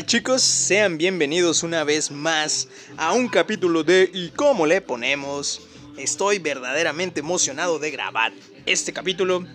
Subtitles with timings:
[0.00, 0.42] chicos?
[0.42, 2.66] Sean bienvenidos una vez más
[2.96, 5.60] a un capítulo de ¿Y cómo le ponemos?
[5.98, 8.32] Estoy verdaderamente emocionado de grabar
[8.64, 9.46] este capítulo,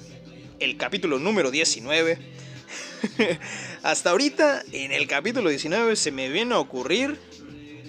[0.59, 2.19] el capítulo número 19.
[3.83, 7.19] Hasta ahorita, en el capítulo 19, se me viene a ocurrir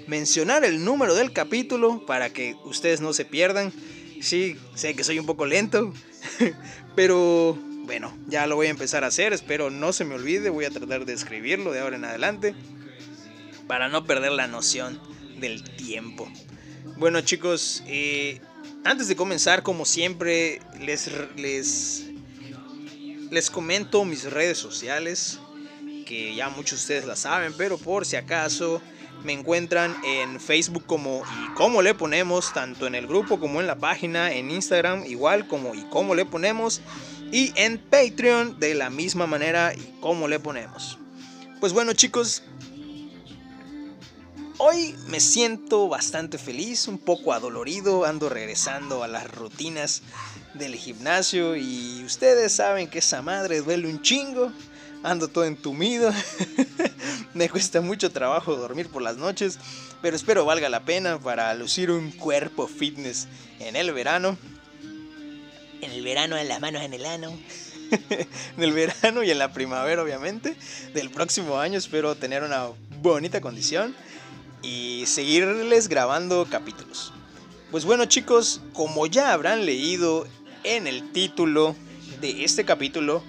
[0.06, 3.72] mencionar el número del capítulo para que ustedes no se pierdan.
[4.22, 5.92] Sí, sé que soy un poco lento,
[6.96, 10.66] pero bueno, ya lo voy a empezar a hacer, espero no se me olvide, voy
[10.66, 12.54] a tratar de escribirlo de ahora en adelante
[13.66, 15.00] para no perder la noción
[15.40, 16.30] del tiempo.
[16.98, 18.42] Bueno chicos, eh,
[18.84, 22.10] antes de comenzar como siempre les, les,
[23.30, 25.38] les comento mis redes sociales,
[26.04, 28.82] que ya muchos de ustedes la saben, pero por si acaso
[29.24, 33.66] me encuentran en Facebook como y cómo le ponemos, tanto en el grupo como en
[33.66, 36.82] la página, en Instagram igual como y cómo le ponemos
[37.30, 40.98] y en Patreon de la misma manera y cómo le ponemos.
[41.60, 42.42] Pues bueno chicos,
[44.58, 50.02] hoy me siento bastante feliz, un poco adolorido, ando regresando a las rutinas
[50.54, 54.52] del gimnasio y ustedes saben que esa madre duele un chingo,
[55.02, 56.12] ando todo entumido,
[57.34, 59.58] me cuesta mucho trabajo dormir por las noches,
[60.00, 64.38] pero espero valga la pena para lucir un cuerpo fitness en el verano
[65.80, 67.32] en el verano, en las manos en el ano.
[68.10, 70.56] en el verano y en la primavera, obviamente,
[70.92, 71.78] del próximo año.
[71.78, 72.68] Espero tener una
[73.00, 73.94] bonita condición
[74.62, 77.12] y seguirles grabando capítulos.
[77.70, 80.26] Pues bueno, chicos, como ya habrán leído
[80.64, 81.76] en el título
[82.20, 83.22] de este capítulo,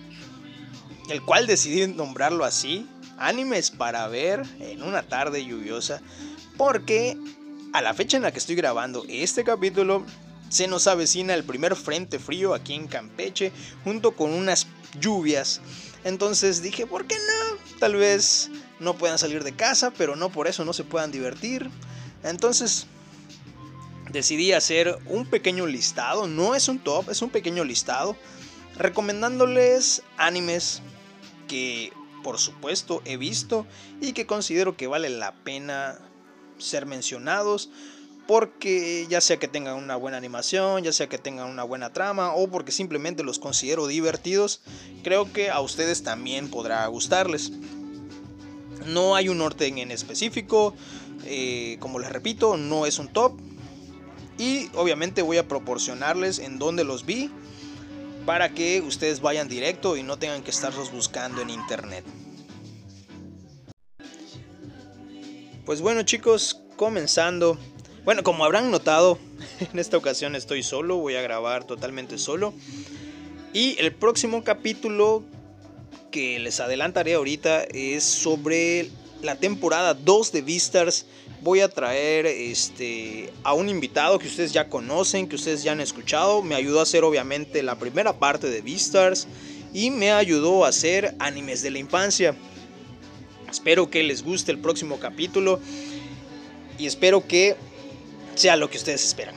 [1.09, 6.01] el cual decidí nombrarlo así, animes para ver en una tarde lluviosa,
[6.57, 7.17] porque
[7.73, 10.05] a la fecha en la que estoy grabando este capítulo
[10.49, 13.51] se nos avecina el primer frente frío aquí en Campeche,
[13.83, 14.67] junto con unas
[14.99, 15.61] lluvias.
[16.03, 17.77] Entonces dije, ¿por qué no?
[17.79, 21.69] Tal vez no puedan salir de casa, pero no por eso no se puedan divertir.
[22.23, 22.87] Entonces
[24.11, 28.15] decidí hacer un pequeño listado, no es un top, es un pequeño listado,
[28.75, 30.81] recomendándoles animes
[31.47, 31.93] que
[32.23, 33.65] por supuesto he visto
[34.01, 35.99] y que considero que vale la pena
[36.57, 37.69] ser mencionados
[38.29, 42.35] porque ya sea que tengan una buena animación, ya sea que tengan una buena trama
[42.35, 44.61] o porque simplemente los considero divertidos,
[45.01, 47.51] creo que a ustedes también podrá gustarles.
[48.85, 50.75] No hay un orden en específico,
[51.25, 53.33] eh, como les repito, no es un top.
[54.37, 57.31] Y obviamente voy a proporcionarles en dónde los vi
[58.27, 62.05] para que ustedes vayan directo y no tengan que estarlos buscando en internet.
[65.65, 67.57] Pues bueno chicos, comenzando
[68.09, 69.19] bueno, como habrán notado,
[69.71, 72.55] en esta ocasión estoy solo, voy a grabar totalmente solo.
[73.53, 75.23] Y el próximo capítulo
[76.09, 78.89] que les adelantaré ahorita es sobre
[79.21, 81.05] la temporada 2 de Vistars.
[81.43, 85.79] Voy a traer este, a un invitado que ustedes ya conocen, que ustedes ya han
[85.79, 86.41] escuchado.
[86.41, 89.27] Me ayudó a hacer obviamente la primera parte de Vistars
[89.71, 92.33] y me ayudó a hacer animes de la infancia.
[93.51, 95.59] Espero que les guste el próximo capítulo
[96.79, 97.55] y espero que
[98.39, 99.35] sea lo que ustedes esperan.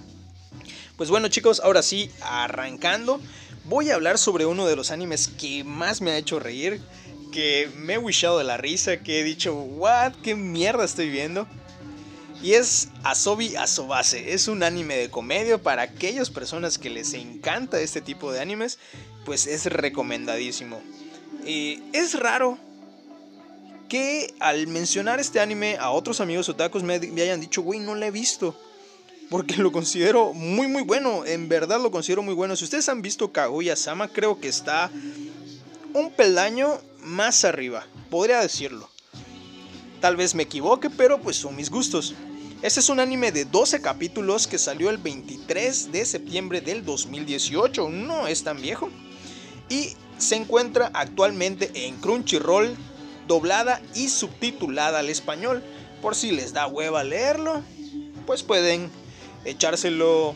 [0.96, 3.20] pues bueno chicos, ahora sí, arrancando,
[3.64, 6.80] voy a hablar sobre uno de los animes que más me ha hecho reír,
[7.32, 11.48] que me he wishado de la risa, que he dicho, what, qué mierda estoy viendo.
[12.42, 17.80] Y es Asobi Asobase, es un anime de comedia para aquellas personas que les encanta
[17.80, 18.78] este tipo de animes,
[19.24, 20.82] pues es recomendadísimo.
[21.46, 22.58] Eh, es raro
[23.94, 27.94] que al mencionar este anime a otros amigos otakus me, me hayan dicho, güey, no
[27.94, 28.52] lo he visto.
[29.30, 31.24] Porque lo considero muy, muy bueno.
[31.24, 32.56] En verdad lo considero muy bueno.
[32.56, 34.90] Si ustedes han visto Kaguya-sama, creo que está
[35.92, 37.86] un peldaño más arriba.
[38.10, 38.90] Podría decirlo.
[40.00, 42.16] Tal vez me equivoque, pero pues son mis gustos.
[42.62, 47.90] Este es un anime de 12 capítulos que salió el 23 de septiembre del 2018.
[47.90, 48.90] No es tan viejo.
[49.68, 52.76] Y se encuentra actualmente en Crunchyroll
[53.26, 55.62] doblada y subtitulada al español.
[56.02, 57.62] Por si les da hueva leerlo,
[58.26, 58.90] pues pueden
[59.44, 60.34] echárselo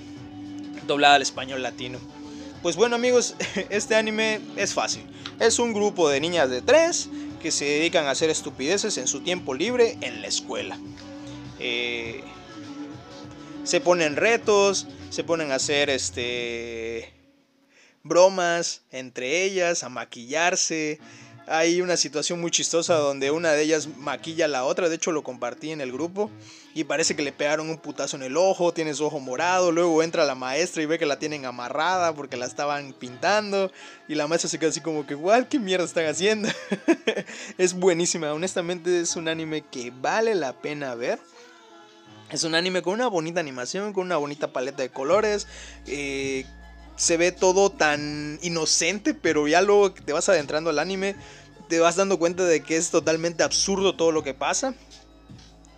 [0.87, 1.99] doblada al español latino.
[2.63, 3.35] Pues bueno amigos,
[3.71, 5.03] este anime es fácil.
[5.41, 7.09] Es un grupo de niñas de tres
[7.41, 10.79] que se dedican a hacer estupideces en su tiempo libre en la escuela.
[11.61, 12.25] Eh,
[13.65, 17.13] se ponen retos, se ponen a hacer este
[18.03, 20.99] bromas entre ellas, a maquillarse,
[21.51, 24.89] hay una situación muy chistosa donde una de ellas maquilla a la otra.
[24.89, 26.31] De hecho, lo compartí en el grupo.
[26.75, 28.73] Y parece que le pegaron un putazo en el ojo.
[28.73, 29.73] Tiene su ojo morado.
[29.73, 33.73] Luego entra la maestra y ve que la tienen amarrada porque la estaban pintando.
[34.09, 36.49] Y la maestra se queda así como que, igual ¿Qué mierda están haciendo?
[37.59, 38.33] es buenísima.
[38.33, 41.19] Honestamente, es un anime que vale la pena ver.
[42.31, 45.47] Es un anime con una bonita animación, con una bonita paleta de colores.
[45.87, 46.45] Eh,
[46.99, 51.15] se ve todo tan inocente, pero ya luego que te vas adentrando al anime,
[51.69, 54.75] te vas dando cuenta de que es totalmente absurdo todo lo que pasa.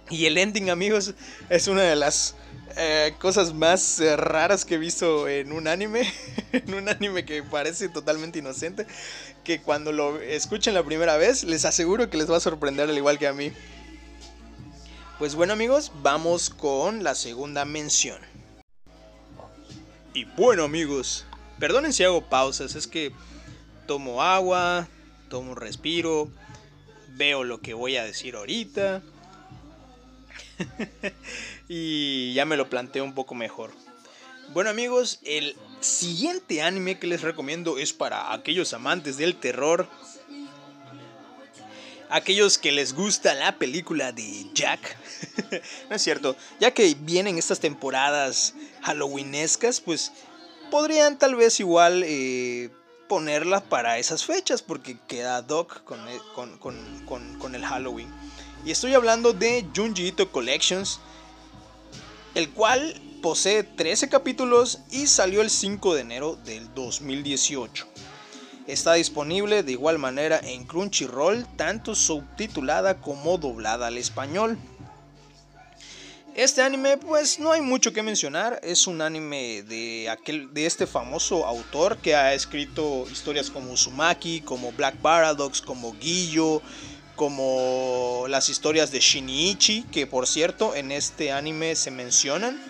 [0.08, 1.14] Y el ending, amigos,
[1.50, 2.34] es una de las
[2.76, 6.10] eh, cosas más eh, raras que he visto en un anime.
[6.52, 8.86] en un anime que parece totalmente inocente.
[9.44, 12.96] Que cuando lo escuchen la primera vez, les aseguro que les va a sorprender al
[12.96, 13.52] igual que a mí.
[15.18, 18.29] Pues bueno amigos, vamos con la segunda mención.
[20.12, 21.24] Y bueno amigos,
[21.58, 23.12] perdonen si hago pausas, es que
[23.86, 24.88] tomo agua,
[25.28, 26.28] tomo un respiro,
[27.10, 29.02] veo lo que voy a decir ahorita
[31.68, 33.70] y ya me lo planteo un poco mejor.
[34.52, 39.88] Bueno amigos, el siguiente anime que les recomiendo es para aquellos amantes del terror,
[42.10, 44.96] aquellos que les gusta la película de Jack.
[45.88, 50.12] no es cierto, ya que vienen estas temporadas halloweenescas, pues
[50.70, 52.70] podrían tal vez igual eh,
[53.08, 58.08] ponerla para esas fechas, porque queda Doc con, el, con, el Halloween.
[58.64, 61.00] Y estoy hablando de Junji Ito Collections,
[62.34, 67.86] el cual posee 13 capítulos y salió el 5 de enero del 2018.
[68.70, 74.56] Está disponible de igual manera en Crunchyroll, tanto subtitulada como doblada al español.
[76.36, 78.60] Este anime, pues no hay mucho que mencionar.
[78.62, 84.40] Es un anime de, aquel, de este famoso autor que ha escrito historias como Uzumaki,
[84.40, 86.62] como Black Paradox, como Guillo,
[87.16, 92.62] como las historias de Shinichi, que por cierto en este anime se mencionan.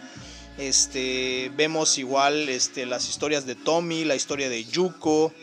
[0.57, 5.35] Este, vemos igual este, las historias de Tommy, la historia de Yuko,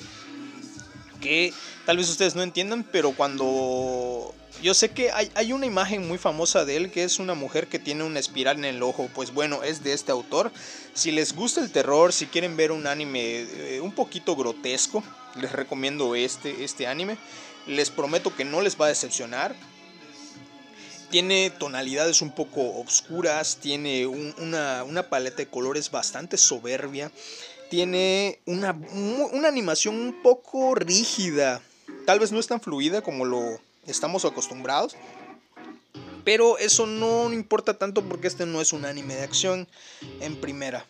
[1.20, 1.54] que
[1.86, 6.66] tal vez ustedes no entiendan, pero cuando yo sé que hay, una imagen muy famosa
[6.66, 9.10] de él que es una mujer que tiene una espiral en el ojo.
[9.14, 10.52] Pues bueno, es de este autor.
[10.94, 15.04] Si les gusta el terror, si quieren ver un anime eh, un poquito grotesco,
[15.36, 17.18] les recomiendo este, este anime.
[17.68, 19.56] Les prometo que no les va a decepcionar.
[21.12, 27.12] Tiene tonalidades un poco oscuras, tiene una, una paleta de colores bastante soberbia
[27.70, 28.80] tiene una,
[29.34, 31.62] una, animación un poco rígida.
[32.06, 34.96] Tal vez no es tan fluida como lo estamos acostumbrados.
[36.24, 39.68] Pero eso no importa tanto porque este no es un anime de acción
[40.20, 40.86] en primera.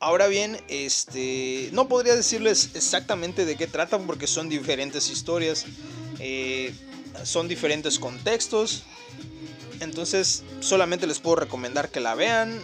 [0.00, 5.64] Ahora bien, este, no podría decirles exactamente de qué tratan porque son diferentes historias,
[6.20, 6.72] eh,
[7.24, 8.84] son diferentes contextos.
[9.80, 12.60] Entonces solamente les puedo recomendar que la vean.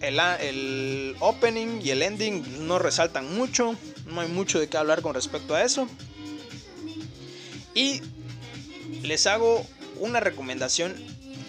[0.00, 3.76] El, el opening y el ending no resaltan mucho,
[4.06, 5.86] no hay mucho de qué hablar con respecto a eso.
[7.74, 8.00] Y
[9.02, 9.64] les hago
[9.98, 10.94] una recomendación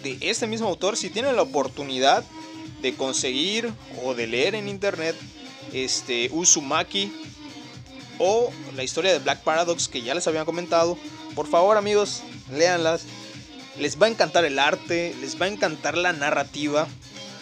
[0.02, 0.96] de este mismo autor.
[0.96, 2.24] Si tienen la oportunidad
[2.82, 3.72] de conseguir
[4.04, 5.16] o de leer en internet
[5.72, 7.12] este Uzumaki
[8.18, 10.98] o la historia de Black Paradox que ya les había comentado,
[11.34, 12.22] por favor amigos,
[12.52, 13.02] léanlas.
[13.78, 16.86] Les va a encantar el arte, les va a encantar la narrativa,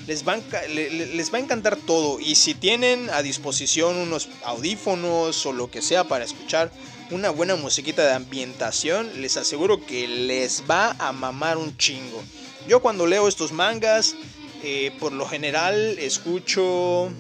[0.07, 2.21] les va, a, encantar todo.
[2.21, 6.71] Y si tienen a disposición unos audífonos o lo que sea para escuchar,
[7.11, 12.23] una buena musiquita de ambientación, les aseguro que les va a mamar un chingo.
[12.69, 14.15] Yo cuando leo estos mangas,
[14.63, 17.11] eh, por lo general escucho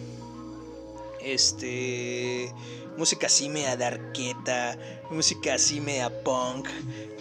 [1.22, 2.52] este
[2.96, 4.76] música así media darqueta,
[5.10, 6.68] música así media punk,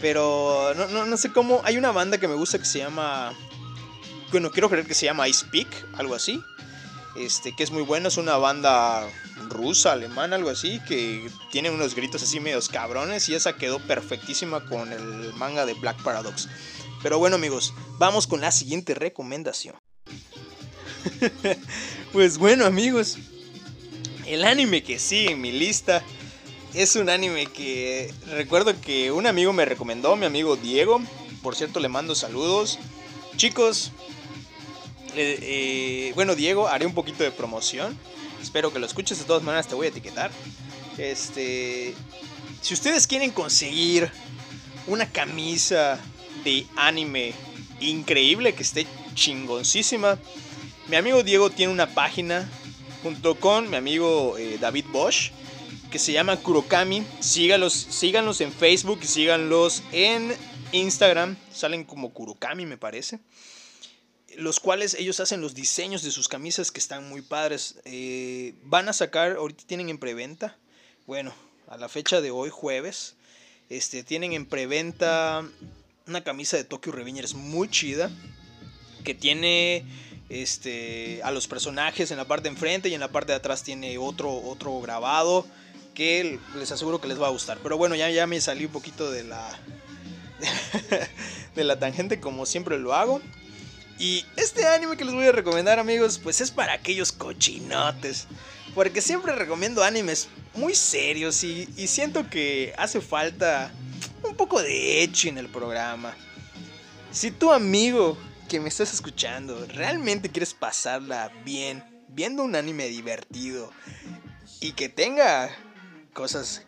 [0.01, 3.33] pero no, no, no, sé cómo, hay una banda que me gusta que se llama,
[4.31, 5.67] bueno, quiero creer que se llama Ice Peak,
[5.97, 6.43] algo así,
[7.15, 9.07] este, que es muy bueno, es una banda
[9.49, 14.65] rusa, alemana, algo así, que tiene unos gritos así medios cabrones y esa quedó perfectísima
[14.65, 16.47] con el manga de Black Paradox.
[17.01, 19.75] Pero bueno amigos, vamos con la siguiente recomendación.
[22.11, 23.17] pues bueno amigos,
[24.25, 26.03] el anime que sigue en mi lista
[26.73, 31.01] es un anime que recuerdo que un amigo me recomendó, mi amigo Diego.
[31.41, 32.77] Por cierto, le mando saludos.
[33.37, 33.91] Chicos,
[35.15, 37.97] eh, bueno Diego, haré un poquito de promoción.
[38.41, 39.19] Espero que lo escuches.
[39.19, 40.31] De todas maneras, te voy a etiquetar.
[40.97, 41.93] Este.
[42.61, 44.11] Si ustedes quieren conseguir
[44.87, 45.99] una camisa
[46.43, 47.33] de anime
[47.79, 50.19] increíble que esté chingoncísima,
[50.87, 52.49] mi amigo Diego tiene una página
[53.03, 55.31] junto con mi amigo eh, David Bosch
[55.89, 57.03] que se llama Kurokami.
[57.19, 60.35] Sígalos, síganlos en Facebook y síganlos en
[60.71, 61.35] Instagram.
[61.51, 63.19] Salen como Kurokami, me parece.
[64.39, 67.75] Los cuales ellos hacen los diseños de sus camisas que están muy padres.
[67.83, 70.55] Eh, van a sacar, ahorita tienen en preventa.
[71.05, 71.33] Bueno,
[71.67, 73.15] a la fecha de hoy, jueves.
[73.69, 75.43] Este, tienen en preventa
[76.07, 78.09] una camisa de Tokyo Revengers muy chida.
[79.03, 79.85] Que tiene
[80.29, 83.63] este, a los personajes en la parte de enfrente y en la parte de atrás
[83.63, 85.45] tiene otro, otro grabado
[85.93, 87.57] que les aseguro que les va a gustar.
[87.61, 89.59] Pero bueno, ya, ya me salí un poquito de la,
[91.55, 93.21] de la tangente como siempre lo hago.
[93.99, 98.27] Y este anime que les voy a recomendar amigos, pues es para aquellos cochinotes.
[98.73, 103.71] Porque siempre recomiendo animes muy serios y, siento que hace falta
[104.23, 106.15] un poco de hecho en el programa.
[107.11, 113.71] Si tu amigo que me estás escuchando realmente quieres pasarla bien, viendo un anime divertido
[114.61, 115.49] y que tenga
[116.13, 116.63] cosas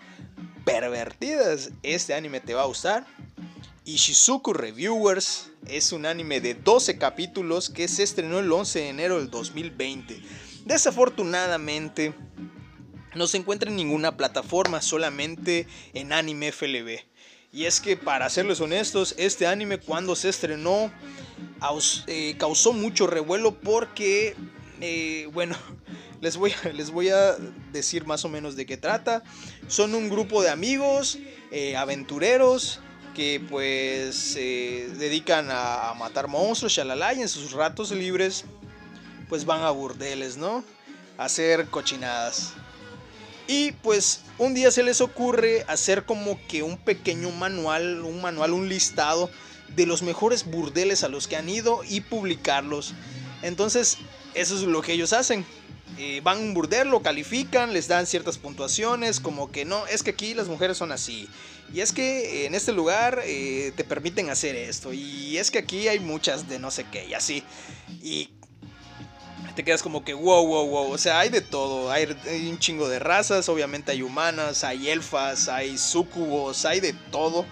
[0.65, 3.05] pervertidas, este anime te va a gustar.
[3.83, 9.17] Ishizuku Reviewers es un anime de 12 capítulos que se estrenó el 11 de enero
[9.17, 10.21] del 2020.
[10.65, 12.13] Desafortunadamente,
[13.15, 16.99] no se encuentra en ninguna plataforma, solamente en Anime FLB.
[17.51, 20.91] Y es que, para serles honestos, este anime cuando se estrenó
[22.05, 24.35] eh, causó mucho revuelo porque,
[24.79, 25.57] eh, bueno,
[26.21, 27.35] les voy, a,
[27.73, 29.23] decir más o menos de qué trata.
[29.67, 31.17] Son un grupo de amigos,
[31.49, 32.79] eh, aventureros,
[33.13, 38.45] que pues se dedican a, matar monstruos, shalala, y en sus ratos libres
[39.29, 40.63] pues van a burdeles, ¿no?
[41.17, 42.53] A hacer cochinadas.
[43.47, 48.53] Y pues un día se les ocurre hacer como que un pequeño manual, un manual,
[48.53, 49.29] un listado
[49.75, 52.93] de los mejores burdeles a los que han ido y publicarlos.
[53.41, 53.97] Entonces,
[54.33, 55.45] eso es lo que ellos hacen.
[56.23, 60.11] Van a un burdel, lo califican, les dan ciertas puntuaciones, como que no, es que
[60.11, 61.29] aquí las mujeres son así.
[61.73, 64.91] Y es que en este lugar eh, te permiten hacer esto.
[64.91, 67.43] Y es que aquí hay muchas de no sé qué, y así.
[68.01, 68.29] Y
[69.55, 70.91] te quedas como que wow, wow, wow.
[70.91, 71.91] O sea, hay de todo.
[71.91, 72.05] Hay,
[72.49, 73.47] un chingo de razas.
[73.47, 77.45] Obviamente hay humanas, hay elfas, hay sucubos, hay de todo.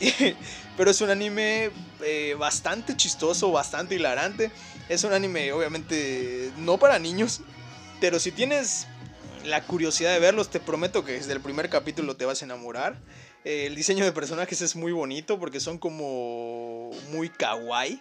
[0.76, 1.70] Pero es un anime
[2.02, 4.50] eh, bastante chistoso, bastante hilarante.
[4.88, 7.40] Es un anime, obviamente, no para niños.
[8.00, 8.86] Pero si tienes
[9.44, 12.98] la curiosidad de verlos, te prometo que desde el primer capítulo te vas a enamorar.
[13.44, 18.00] Eh, el diseño de personajes es muy bonito porque son como muy kawaii.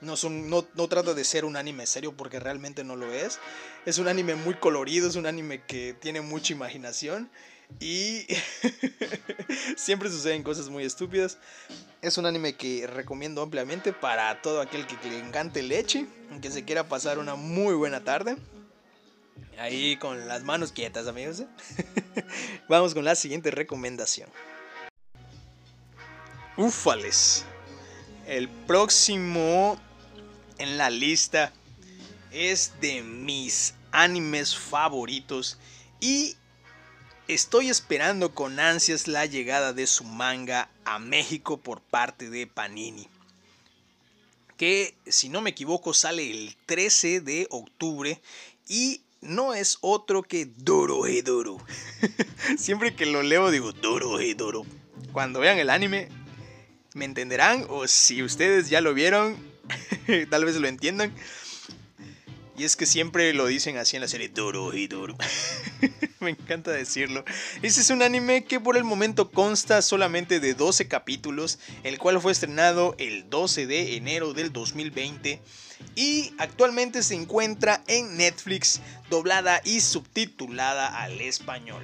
[0.00, 3.40] No, son, no, no, trata de ser un anime serio porque realmente no lo es.
[3.84, 7.28] Es un anime muy colorido, es un anime que tiene mucha imaginación
[7.80, 8.26] y
[9.76, 11.38] siempre suceden cosas muy estúpidas.
[12.00, 16.06] Es un anime que recomiendo ampliamente para todo aquel que le encante leche,
[16.40, 18.36] que se quiera pasar una muy buena tarde.
[19.58, 21.42] Ahí con las manos quietas, amigos.
[22.68, 24.30] Vamos con la siguiente recomendación.
[26.56, 27.44] Ufales.
[28.26, 29.80] El próximo
[30.58, 31.52] en la lista
[32.30, 35.58] es de mis animes favoritos
[35.98, 36.36] y
[37.26, 43.08] estoy esperando con ansias la llegada de su manga a México por parte de Panini.
[44.56, 48.20] Que si no me equivoco sale el 13 de octubre
[48.68, 51.02] y no es otro que Doro
[52.58, 54.64] Siempre que lo leo digo Doro
[55.12, 56.08] Cuando vean el anime
[56.94, 59.36] me entenderán o si ustedes ya lo vieron
[60.30, 61.12] tal vez lo entiendan.
[62.56, 64.72] Y es que siempre lo dicen así en la serie Duro.
[66.20, 67.24] Me encanta decirlo.
[67.62, 72.20] Este es un anime que por el momento consta solamente de 12 capítulos, el cual
[72.20, 75.40] fue estrenado el 12 de enero del 2020
[75.94, 78.80] y actualmente se encuentra en Netflix
[79.10, 81.82] doblada y subtitulada al español.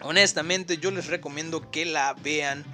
[0.00, 2.64] Honestamente yo les recomiendo que la vean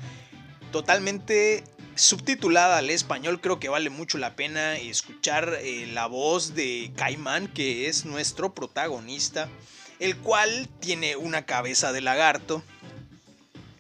[0.73, 1.65] totalmente
[1.95, 3.41] subtitulada al español.
[3.41, 8.55] Creo que vale mucho la pena escuchar eh, la voz de Caimán que es nuestro
[8.55, 9.49] protagonista
[10.01, 12.63] el cual tiene una cabeza de lagarto.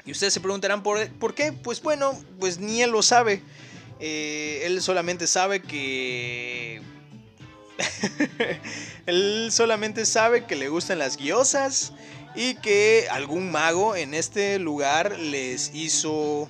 [0.04, 3.42] Y ustedes se preguntarán por, ¿por qué pues bueno pues ni él lo sabe
[4.00, 6.80] eh, él solamente sabe que
[9.06, 11.92] él solamente sabe que le gustan las guiosas
[12.34, 16.48] y que algún mago en este lugar les hizo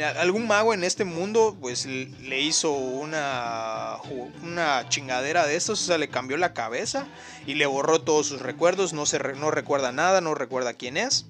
[0.00, 3.98] algún mago en este mundo pues le hizo una,
[4.42, 7.06] una chingadera de estos, o sea, le cambió la cabeza
[7.46, 11.26] y le borró todos sus recuerdos, no, se, no recuerda nada, no recuerda quién es.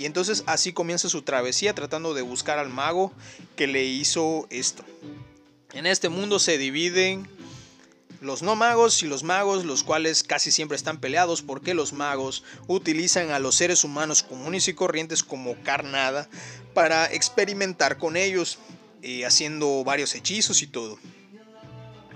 [0.00, 3.12] Y entonces así comienza su travesía tratando de buscar al mago
[3.54, 4.82] que le hizo esto.
[5.74, 7.28] En este mundo se dividen
[8.22, 12.44] los no magos y los magos, los cuales casi siempre están peleados porque los magos
[12.66, 16.30] utilizan a los seres humanos comunes y corrientes como carnada
[16.72, 18.58] para experimentar con ellos,
[19.02, 20.98] eh, haciendo varios hechizos y todo.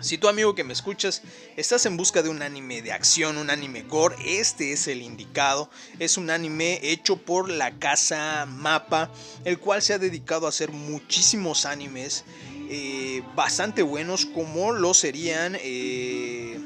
[0.01, 1.23] Si tu amigo que me escuchas
[1.57, 5.71] estás en busca de un anime de acción, un anime gore, este es el indicado.
[5.99, 9.11] Es un anime hecho por la casa Mapa,
[9.45, 12.25] el cual se ha dedicado a hacer muchísimos animes
[12.69, 16.59] eh, bastante buenos como lo serían eh,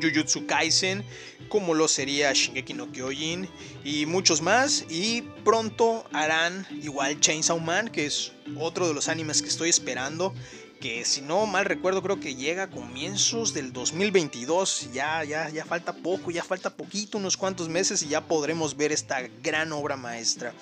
[0.00, 1.04] Jujutsu Kaisen,
[1.48, 3.48] como lo sería Shingeki no Kyojin
[3.84, 4.84] y muchos más.
[4.88, 10.34] Y pronto harán igual Chainsaw Man, que es otro de los animes que estoy esperando.
[10.82, 14.88] Que si no mal recuerdo, creo que llega a comienzos del 2022.
[14.92, 18.90] Ya, ya, ya falta poco, ya falta poquito, unos cuantos meses y ya podremos ver
[18.90, 20.52] esta gran obra maestra.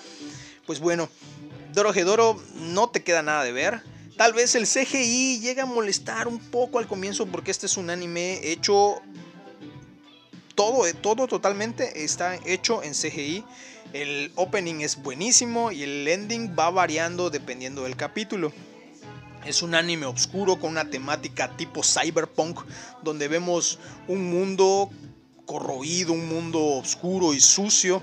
[0.66, 1.08] Pues bueno,
[1.72, 3.80] Doro no te queda nada de ver.
[4.18, 7.88] Tal vez el CGI llega a molestar un poco al comienzo porque este es un
[7.88, 9.00] anime hecho
[10.54, 13.42] todo, todo totalmente está hecho en CGI.
[13.94, 18.52] El opening es buenísimo y el ending va variando dependiendo del capítulo.
[19.44, 22.60] Es un anime oscuro con una temática tipo cyberpunk
[23.02, 24.90] donde vemos un mundo
[25.46, 28.02] corroído, un mundo oscuro y sucio.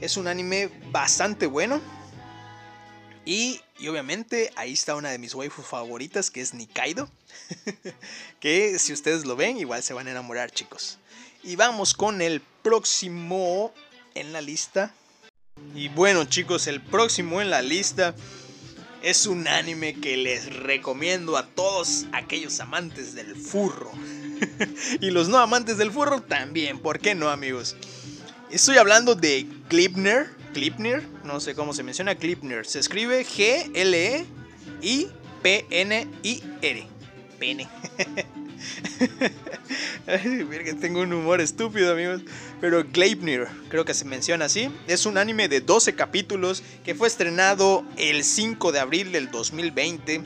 [0.00, 1.80] Es un anime bastante bueno
[3.26, 7.10] y, obviamente ahí está una de mis waifus favoritas que es Nikaido.
[8.40, 10.98] que si ustedes lo ven igual se van a enamorar chicos.
[11.42, 13.74] Y vamos con el próximo
[14.14, 14.94] en la lista.
[15.74, 18.14] Y bueno chicos, el próximo en la lista
[19.06, 23.92] es un anime que les recomiendo a todos aquellos amantes del furro.
[25.00, 27.76] y los no amantes del furro también, ¿por qué no amigos?
[28.50, 34.26] Estoy hablando de Glipner Clipner, no sé cómo se menciona Clipner, se escribe G-L-E-I-P-N-I-R.
[37.38, 37.68] Pene.
[40.80, 42.22] tengo un humor estúpido, amigos.
[42.60, 44.70] Pero Gleipnir, creo que se menciona así.
[44.86, 50.22] Es un anime de 12 capítulos que fue estrenado el 5 de abril del 2020.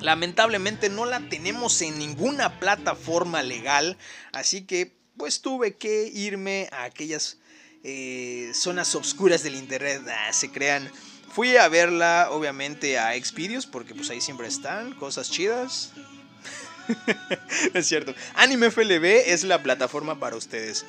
[0.00, 3.96] Lamentablemente no la tenemos en ninguna plataforma legal.
[4.32, 7.38] Así que pues tuve que irme a aquellas
[7.82, 10.90] eh, zonas obscuras del internet ah, se crean.
[11.30, 15.92] Fui a verla, obviamente, a Xvideos, porque pues ahí siempre están cosas chidas.
[17.74, 18.14] es cierto.
[18.34, 20.84] Anime FLB es la plataforma para ustedes.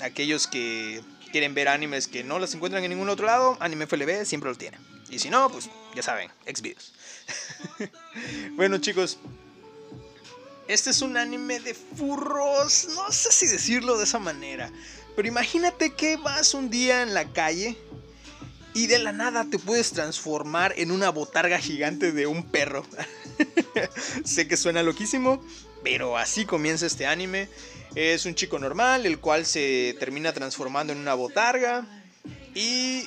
[0.00, 1.02] Aquellos que
[1.32, 4.56] quieren ver animes que no los encuentran en ningún otro lado, Anime FLB siempre lo
[4.56, 4.78] tiene.
[5.10, 6.92] Y si no, pues ya saben, Xvideos.
[8.52, 9.18] bueno, chicos,
[10.68, 12.88] este es un anime de furros.
[12.94, 14.70] No sé si decirlo de esa manera.
[15.14, 17.78] Pero imagínate que vas un día en la calle
[18.74, 22.84] y de la nada te puedes transformar en una botarga gigante de un perro.
[24.24, 25.44] sé que suena loquísimo,
[25.82, 27.48] pero así comienza este anime.
[27.94, 31.86] Es un chico normal, el cual se termina transformando en una botarga.
[32.54, 33.04] Y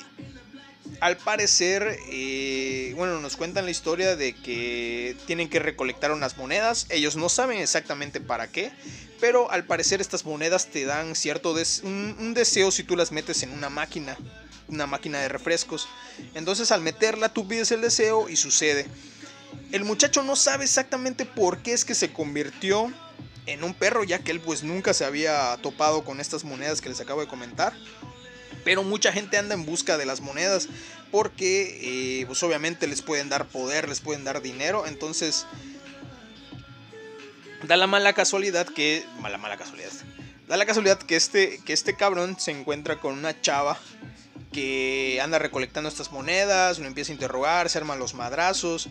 [1.00, 6.86] al parecer, eh, bueno, nos cuentan la historia de que tienen que recolectar unas monedas.
[6.90, 8.72] Ellos no saben exactamente para qué,
[9.20, 13.52] pero al parecer estas monedas te dan cierto un, deseo si tú las metes en
[13.52, 14.16] una máquina,
[14.68, 15.88] una máquina de refrescos.
[16.34, 18.86] Entonces al meterla tú pides el deseo y sucede.
[19.72, 22.92] El muchacho no sabe exactamente por qué es que se convirtió
[23.46, 26.88] en un perro, ya que él pues nunca se había topado con estas monedas que
[26.88, 27.72] les acabo de comentar.
[28.64, 30.68] Pero mucha gente anda en busca de las monedas
[31.10, 31.78] porque
[32.20, 34.86] eh, pues obviamente les pueden dar poder, les pueden dar dinero.
[34.86, 35.46] Entonces
[37.62, 39.04] Da la mala casualidad que.
[39.20, 39.92] Mala, mala casualidad.
[40.48, 43.78] Da la casualidad que este, que este cabrón se encuentra con una chava
[44.52, 48.88] que anda recolectando estas monedas, lo empieza a interrogar, se arman los madrazos.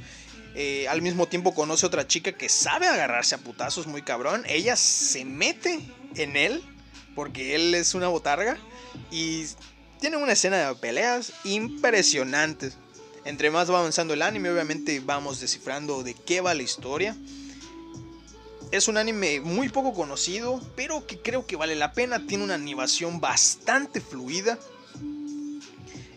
[0.61, 4.43] Eh, al mismo tiempo conoce otra chica que sabe agarrarse a putazos muy cabrón.
[4.45, 5.79] Ella se mete
[6.15, 6.61] en él
[7.15, 8.57] porque él es una botarga
[9.09, 9.45] y
[10.01, 12.77] tiene una escena de peleas impresionantes.
[13.23, 17.15] Entre más va avanzando el anime, obviamente vamos descifrando de qué va la historia.
[18.71, 22.27] Es un anime muy poco conocido, pero que creo que vale la pena.
[22.27, 24.59] Tiene una animación bastante fluida.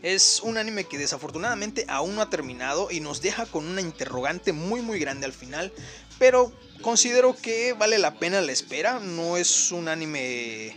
[0.02, 4.52] Es un anime que desafortunadamente aún no ha terminado y nos deja con una interrogante
[4.52, 5.72] muy muy grande al final.
[6.18, 8.98] Pero considero que vale la pena la espera.
[8.98, 10.76] No es un anime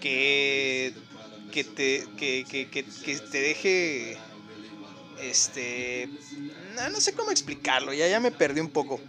[0.00, 0.92] que,
[1.50, 4.18] que, te, que, te deje...
[5.20, 6.10] Este...
[6.92, 9.00] No, sé cómo explicarlo, ya, ya me perdí un poco.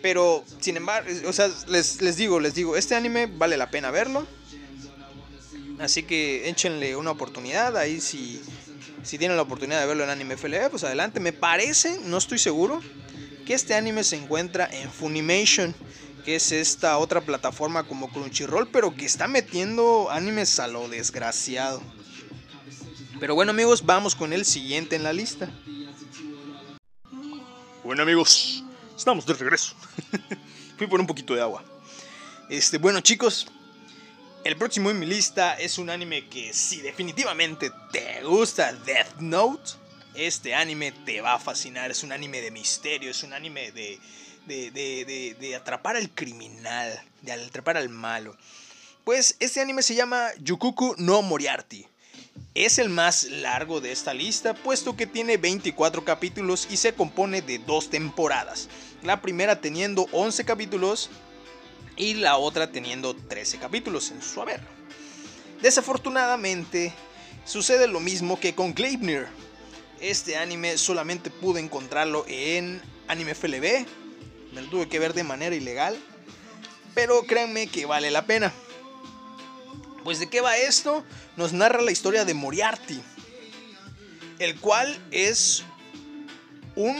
[0.00, 3.90] Pero, sin embargo, o sea, les, les digo, les digo, este anime vale la pena
[3.90, 4.26] verlo.
[5.78, 7.76] Así que échenle una oportunidad.
[7.76, 8.40] Ahí si,
[9.02, 11.20] si tienen la oportunidad de verlo en Anime FLB, pues adelante.
[11.20, 12.80] Me parece, no estoy seguro,
[13.46, 15.74] que este anime se encuentra en Funimation.
[16.24, 21.82] que es esta otra plataforma como Crunchyroll, pero que está metiendo animes a lo desgraciado.
[23.18, 25.50] Pero bueno amigos, vamos con el siguiente en la lista.
[27.82, 28.62] Bueno amigos,
[28.96, 29.74] estamos de regreso.
[30.78, 31.64] Fui por un poquito de agua.
[32.48, 33.48] Este, bueno chicos,
[34.44, 39.72] el próximo en mi lista es un anime que si definitivamente te gusta Death Note,
[40.14, 41.90] este anime te va a fascinar.
[41.90, 43.98] Es un anime de misterio, es un anime de,
[44.46, 48.36] de, de, atrapar al criminal, de atrapar al malo.
[49.04, 51.86] Pues este anime se llama Yukuku no Moriarty.
[52.54, 57.42] Es el más largo de esta lista, puesto que tiene 24 capítulos y se compone
[57.42, 58.68] de dos temporadas.
[59.02, 61.10] La primera teniendo 11 capítulos
[62.02, 64.60] y la otra teniendo 13 capítulos en su haber.
[65.62, 66.92] Desafortunadamente,
[67.44, 69.28] sucede lo mismo que con Gleipnir.
[70.00, 73.86] Este anime solamente pude encontrarlo en Anime FLB,
[74.52, 75.96] me lo tuve que ver de manera ilegal,
[76.92, 78.52] pero créanme que vale la pena.
[80.02, 81.04] Pues de qué va esto?
[81.36, 83.00] Nos narra la historia de Moriarty,
[84.40, 85.62] el cual es
[86.74, 86.96] un,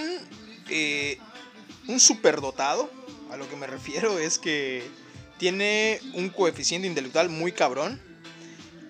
[0.68, 1.18] eh,
[1.88, 2.88] un superdotado
[3.32, 4.86] a lo que me refiero es que
[5.38, 7.98] tiene un coeficiente intelectual muy cabrón.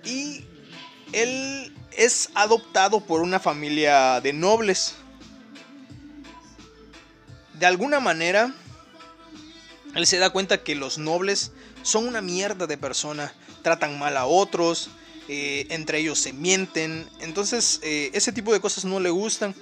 [0.05, 0.44] Y
[1.12, 4.96] él es adoptado por una familia de nobles.
[7.55, 8.52] De alguna manera,
[9.94, 11.52] él se da cuenta que los nobles
[11.85, 13.33] son una mierda de persona.
[13.62, 14.90] Tratan mal a otros.
[15.28, 17.09] Eh, entre ellos se mienten.
[17.20, 19.55] Entonces, eh, ese tipo de cosas no le gustan.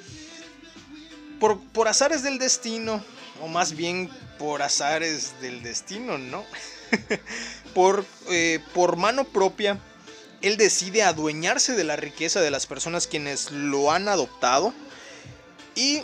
[1.38, 3.04] Por, por azares del destino,
[3.40, 6.44] o más bien por azares del destino, ¿no?
[7.74, 9.79] por, eh, por mano propia,
[10.42, 14.72] él decide adueñarse de la riqueza de las personas quienes lo han adoptado
[15.74, 16.03] y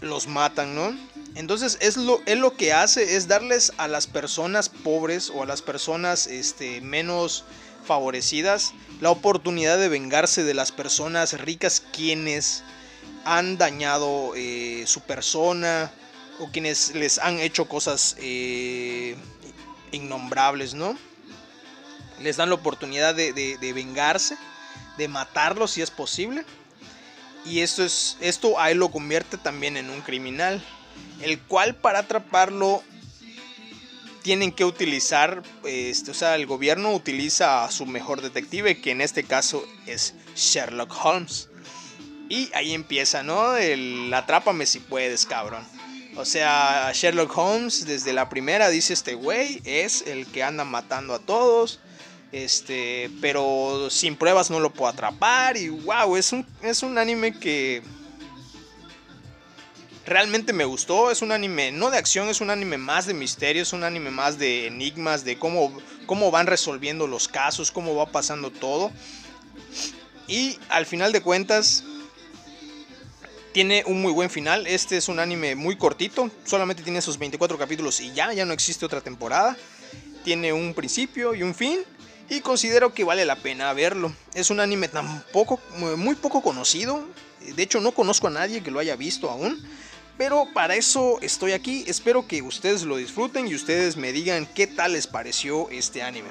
[0.00, 0.96] los matan, ¿no?
[1.34, 5.46] Entonces es lo, él lo que hace es darles a las personas pobres o a
[5.46, 7.44] las personas este, menos
[7.84, 12.62] favorecidas la oportunidad de vengarse de las personas ricas quienes
[13.24, 15.90] han dañado eh, su persona,
[16.40, 19.14] o quienes les han hecho cosas eh,
[19.92, 20.98] innombrables, ¿no?
[22.20, 24.36] Les dan la oportunidad de, vengarse,
[24.96, 26.44] de matarlos si es posible.
[27.44, 30.62] Y esto, es, esto a lo convierte también en un criminal,
[31.20, 32.82] el cual para atraparlo
[34.22, 39.00] tienen que utilizar, este, o sea, el gobierno utiliza a su mejor detective, que en
[39.00, 41.48] este caso es Sherlock Holmes.
[42.28, 43.56] Y ahí empieza, ¿no?
[43.56, 45.66] El atrápame si puedes, cabrón.
[46.16, 51.14] O sea, Sherlock Holmes desde la primera dice este güey es el que anda matando
[51.14, 51.80] a todos.
[52.32, 57.36] Este, pero sin pruebas no lo puedo atrapar y wow, es un es un anime
[57.36, 57.82] que
[60.06, 63.62] realmente me gustó, es un anime no de acción, es un anime más de misterio,
[63.62, 65.72] es un anime más de enigmas, de cómo
[66.06, 68.92] cómo van resolviendo los casos, cómo va pasando todo.
[70.28, 71.82] Y al final de cuentas
[73.52, 74.66] tiene un muy buen final.
[74.66, 76.30] Este es un anime muy cortito.
[76.44, 79.56] Solamente tiene esos 24 capítulos y ya, ya no existe otra temporada.
[80.24, 81.80] Tiene un principio y un fin.
[82.28, 84.12] Y considero que vale la pena verlo.
[84.34, 85.60] Es un anime tampoco,
[85.96, 87.04] muy poco conocido.
[87.56, 89.60] De hecho, no conozco a nadie que lo haya visto aún.
[90.16, 91.82] Pero para eso estoy aquí.
[91.88, 96.28] Espero que ustedes lo disfruten y ustedes me digan qué tal les pareció este anime.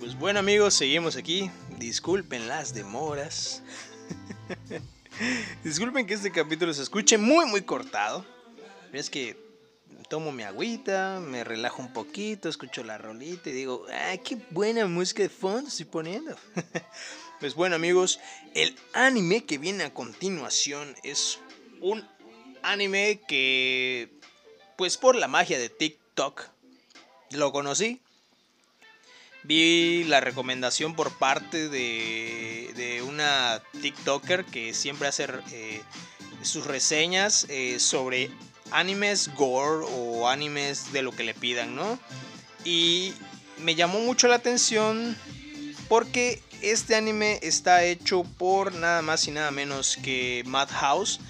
[0.00, 1.50] Pues bueno amigos, seguimos aquí.
[1.78, 3.62] Disculpen las demoras.
[5.64, 8.24] Disculpen que este capítulo se escuche muy, muy cortado.
[8.92, 9.36] Es que
[10.08, 14.86] tomo mi agüita, me relajo un poquito, escucho la rolita y digo, ¡ay, qué buena
[14.86, 16.36] música de fondo estoy poniendo!
[17.40, 18.20] pues bueno, amigos,
[18.54, 21.40] el anime que viene a continuación es
[21.80, 22.06] un
[22.62, 24.12] anime que,
[24.76, 26.48] pues por la magia de TikTok,
[27.30, 28.00] lo conocí
[29.44, 35.82] vi la recomendación por parte de, una TikToker que siempre hace eh,
[36.42, 38.30] sus reseñas eh, sobre
[38.70, 41.98] animes gore o animes de lo que le pidan, ¿no?
[42.64, 43.12] Y
[43.58, 45.16] me llamó mucho la atención
[45.88, 51.20] porque este anime está hecho por nada más y nada menos que Madhouse.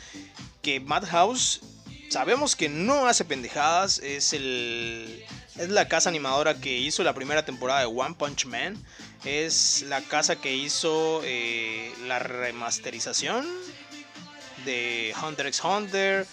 [0.62, 1.60] Que Madhouse
[2.08, 5.24] sabemos que no hace pendejadas, es el
[5.58, 8.76] es la casa animadora que hizo la primera temporada de One Punch Man.
[9.24, 13.46] Es la casa que hizo eh, la remasterización
[14.64, 16.26] de Hunter x Hunter.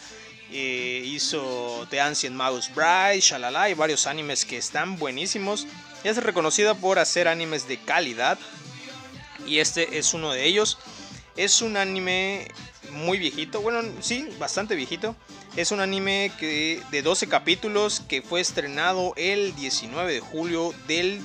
[0.51, 5.67] Eh, hizo The Ancient Mouse Bride, Shalala y varios animes que están buenísimos.
[6.03, 8.37] Es reconocida por hacer animes de calidad.
[9.47, 10.77] Y este es uno de ellos.
[11.37, 12.47] Es un anime
[12.91, 15.15] muy viejito, bueno, sí, bastante viejito.
[15.55, 21.21] Es un anime que, de 12 capítulos que fue estrenado el 19 de julio del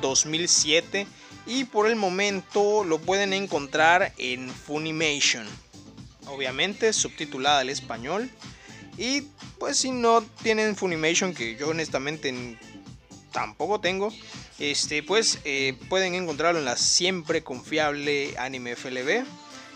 [0.00, 1.06] 2007
[1.46, 5.46] y por el momento lo pueden encontrar en Funimation.
[6.26, 8.30] Obviamente subtitulada al español.
[8.98, 9.22] Y
[9.58, 12.58] pues si no tienen Funimation, que yo honestamente
[13.32, 14.12] tampoco tengo,
[14.58, 19.24] este, pues eh, pueden encontrarlo en la siempre confiable Anime FLB.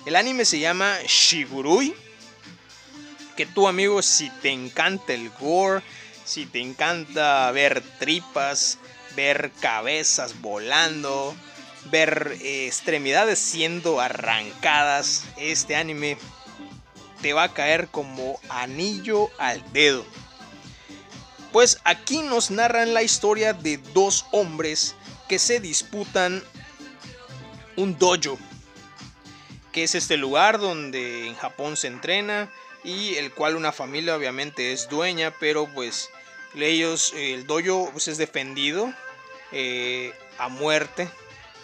[0.07, 1.95] El anime se llama Shigurui.
[3.37, 5.83] Que tú, amigo, si te encanta el gore,
[6.25, 8.79] si te encanta ver tripas,
[9.17, 11.35] ver cabezas volando,
[11.87, 16.19] ver eh, extremidades siendo arrancadas, este anime
[17.23, 20.05] te va a caer como anillo al dedo.
[21.53, 24.95] Pues aquí nos narran la historia de dos hombres
[25.29, 26.43] que se disputan
[27.77, 28.39] un dojo,
[29.73, 32.51] que es este lugar donde en Japón se entrena
[32.83, 36.11] y el cual una familia obviamente es dueña, pero pues
[36.57, 38.93] ellos, el dojo pues, es defendido
[39.53, 41.09] eh, a muerte,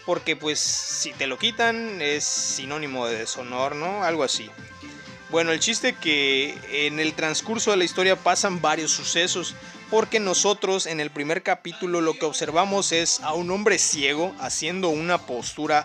[0.04, 4.04] porque pues si te lo quitan es sinónimo de deshonor, ¿no?
[4.04, 4.50] Algo así.
[5.30, 9.56] Bueno, el chiste que en el transcurso de la historia pasan varios sucesos,
[9.90, 14.88] porque nosotros en el primer capítulo lo que observamos es a un hombre ciego haciendo
[14.88, 15.84] una postura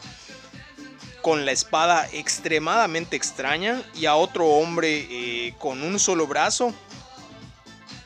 [1.21, 6.73] con la espada extremadamente extraña y a otro hombre eh, con un solo brazo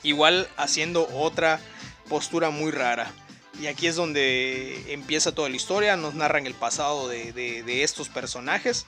[0.03, 1.59] igual haciendo otra
[2.07, 3.11] postura muy rara.
[3.59, 8.09] Y aquí es donde empieza toda la historia, nos narran el pasado de, de estos
[8.09, 8.85] personajes.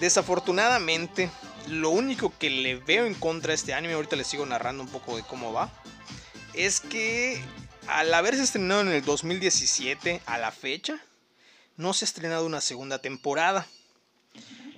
[0.00, 1.28] Desafortunadamente,
[1.68, 4.88] lo único que le veo en contra a este anime, ahorita les sigo narrando un
[4.88, 5.70] poco de cómo va,
[6.54, 7.42] es que
[7.88, 11.00] al haberse estrenado en el 2017 a la fecha,
[11.76, 13.66] no se ha estrenado una segunda temporada.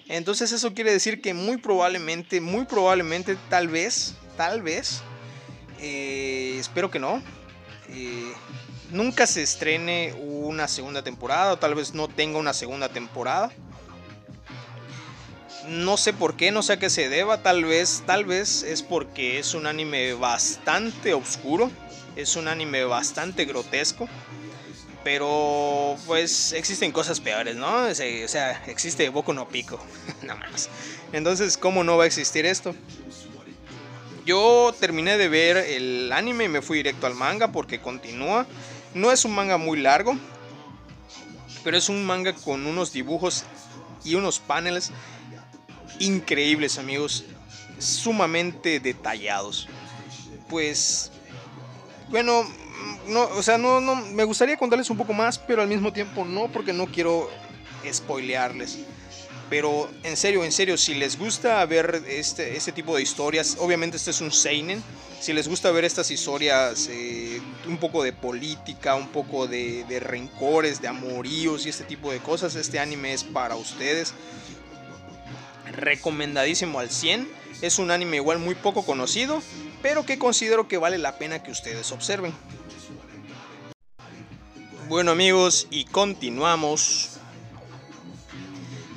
[0.08, 5.02] Entonces eso quiere decir que muy probablemente, muy probablemente, tal vez, tal vez,
[5.80, 7.22] eh, espero que no,
[7.90, 8.32] eh,
[8.90, 13.52] nunca se estrene una segunda temporada o tal vez no tenga una segunda temporada.
[15.66, 18.82] No sé por qué, no sé a qué se deba, tal vez, tal vez es
[18.82, 21.70] porque es un anime bastante oscuro,
[22.16, 24.08] es un anime bastante grotesco,
[25.04, 27.87] pero pues existen cosas peores, ¿no?
[27.87, 29.80] O sea, existe Boku no Pico,
[30.22, 30.68] nada más.
[31.12, 32.74] Entonces, ¿cómo no va a existir esto?
[34.24, 38.46] Yo terminé de ver el anime y me fui directo al manga porque continúa.
[38.92, 40.18] No es un manga muy largo,
[41.64, 43.44] pero es un manga con unos dibujos
[44.04, 44.90] y unos paneles
[45.98, 47.24] increíbles, amigos,
[47.78, 49.68] sumamente detallados.
[50.48, 51.11] Pues,
[52.08, 52.44] bueno,
[53.09, 56.25] no, o sea, no, no, me gustaría contarles un poco más, pero al mismo tiempo
[56.25, 57.31] no, porque no quiero
[57.90, 58.79] spoilearles.
[59.51, 63.97] Pero en serio, en serio, si les gusta ver este, este tipo de historias, obviamente
[63.97, 64.83] este es un Seinen.
[65.21, 70.01] Si les gusta ver estas historias, eh, un poco de política, un poco de, de
[70.01, 74.12] rencores, de amoríos y este tipo de cosas, este anime es para ustedes
[75.73, 77.29] recomendadísimo al 100.
[77.62, 79.42] Es un anime igual muy poco conocido,
[79.83, 82.33] pero que considero que vale la pena que ustedes observen.
[84.88, 87.11] Bueno amigos, y continuamos.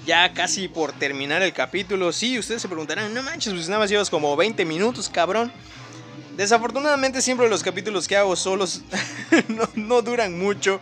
[0.05, 2.13] Ya casi por terminar el capítulo.
[2.13, 5.51] Sí, ustedes se preguntarán, no manches, pues nada más llevas como 20 minutos, cabrón.
[6.37, 8.83] Desafortunadamente siempre los capítulos que hago solos
[9.49, 10.79] no, no duran mucho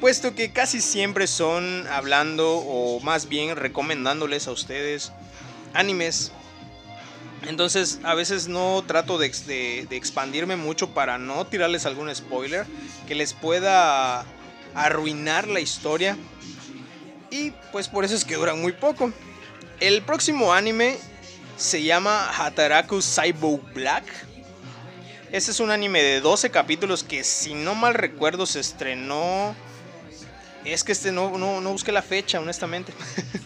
[0.00, 5.12] puesto que casi siempre son hablando o más bien recomendándoles a ustedes
[5.74, 6.30] animes.
[7.46, 12.66] Entonces a veces no trato de, expandirme mucho para no tirarles algún spoiler
[13.06, 14.24] que les pueda
[14.74, 16.16] arruinar la historia.
[17.30, 19.12] Y pues por eso es que duran muy poco.
[19.80, 20.96] El próximo anime
[21.56, 24.04] se llama Hataraku Saibo Black.
[25.30, 29.54] Este es un anime de 12 capítulos que si no mal recuerdo se estrenó
[30.64, 32.92] es que este no, no, busqué la fecha, honestamente.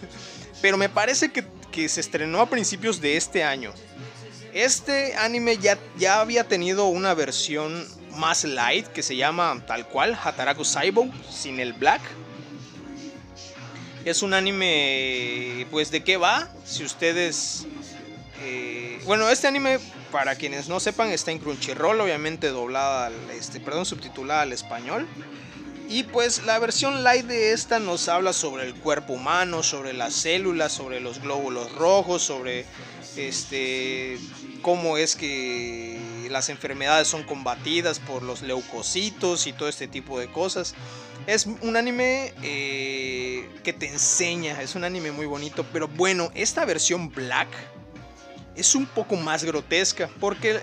[0.62, 3.72] Pero me parece que, se estrenó a principios de este año.
[4.52, 10.18] Este anime ya, ya había tenido una versión más light que se llama tal cual
[10.22, 12.02] Hataraku Saibo sin el black.
[14.04, 17.66] Es un anime, pues de qué va, si ustedes...
[18.42, 19.78] Eh, bueno, este anime,
[20.10, 25.06] para quienes no sepan, está en Crunchyroll, obviamente doblada, este, perdón, subtitulada al español.
[25.92, 30.14] Y pues la versión light de esta nos habla sobre el cuerpo humano, sobre las
[30.14, 32.64] células, sobre los glóbulos rojos, sobre
[33.18, 34.18] este,
[34.62, 40.28] cómo es que las enfermedades son combatidas por los leucocitos y todo este tipo de
[40.28, 40.74] cosas.
[41.26, 46.64] Es un anime eh, que te enseña, es un anime muy bonito, pero bueno, esta
[46.64, 47.48] versión black
[48.56, 50.62] es un poco más grotesca porque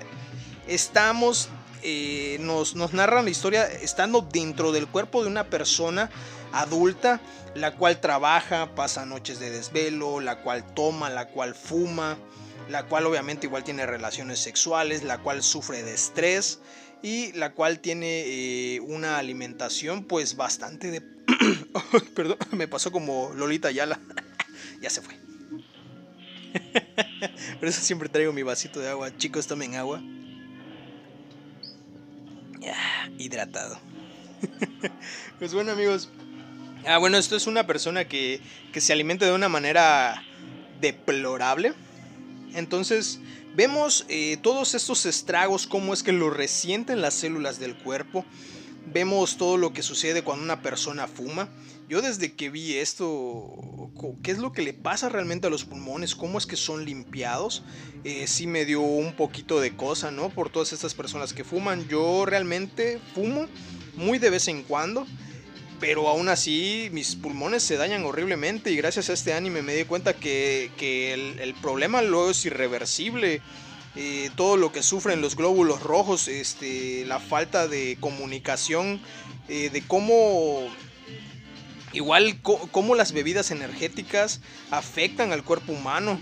[0.68, 1.50] estamos,
[1.84, 6.10] eh, nos, nos narran la historia estando dentro del cuerpo de una persona
[6.52, 7.20] adulta,
[7.56, 12.18] la cual trabaja, pasa noches de desvelo, la cual toma, la cual fuma,
[12.70, 16.60] la cual obviamente igual tiene relaciones sexuales, la cual sufre de estrés
[17.02, 21.02] y la cual tiene eh, una alimentación pues bastante de...
[22.15, 24.00] Perdón, me pasó como Lolita Yala.
[24.82, 25.18] ya se fue.
[27.60, 29.15] Por eso siempre traigo mi vasito de agua.
[29.18, 30.02] Chicos, tomen agua.
[33.19, 33.79] Hidratado.
[35.39, 36.10] pues bueno amigos.
[36.88, 38.41] Ah, bueno, esto es una persona que,
[38.73, 40.23] que se alimenta de una manera
[40.82, 41.73] deplorable.
[42.55, 43.19] Entonces,
[43.55, 48.25] vemos eh, todos estos estragos, cómo es que lo resienten las células del cuerpo.
[48.91, 51.49] Vemos todo lo que sucede cuando una persona fuma.
[51.89, 56.13] Yo desde que vi esto, qué es lo que le pasa realmente a los pulmones,
[56.13, 57.63] cómo es que son limpiados,
[58.04, 60.30] eh, sí me dio un poquito de cosa, ¿no?
[60.30, 61.88] Por todas estas personas que fuman.
[61.88, 63.47] Yo realmente fumo
[63.95, 65.08] muy de vez en cuando
[65.80, 69.86] pero aún así mis pulmones se dañan horriblemente y gracias a este anime me di
[69.86, 70.69] cuenta que,
[71.39, 73.41] el, problema luego es irreversible.
[73.95, 79.02] Eh, todo lo que sufren los glóbulos rojos, este, la falta de comunicación,
[79.47, 80.69] eh, de cómo
[81.93, 86.19] igual cómo las bebidas energéticas afectan al cuerpo humano.